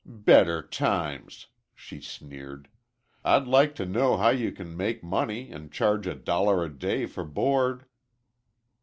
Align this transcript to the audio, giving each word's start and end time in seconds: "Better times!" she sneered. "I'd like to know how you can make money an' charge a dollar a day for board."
"Better 0.03 0.63
times!" 0.63 1.45
she 1.75 2.01
sneered. 2.01 2.69
"I'd 3.23 3.45
like 3.45 3.75
to 3.75 3.85
know 3.85 4.17
how 4.17 4.29
you 4.29 4.51
can 4.51 4.75
make 4.75 5.03
money 5.03 5.51
an' 5.51 5.69
charge 5.69 6.07
a 6.07 6.15
dollar 6.15 6.65
a 6.65 6.73
day 6.73 7.05
for 7.05 7.23
board." 7.23 7.85